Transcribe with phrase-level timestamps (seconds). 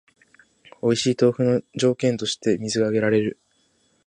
[0.81, 3.39] おいしい豆腐の条件として水が挙げられる